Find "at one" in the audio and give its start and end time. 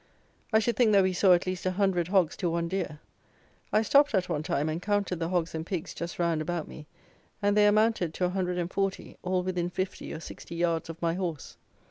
4.15-4.41